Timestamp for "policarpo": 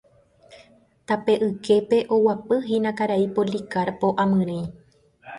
3.35-4.07